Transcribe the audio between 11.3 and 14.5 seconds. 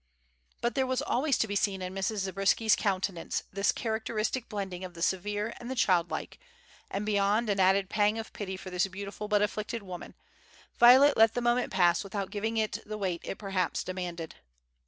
the moment pass without giving it the weight it perhaps demanded.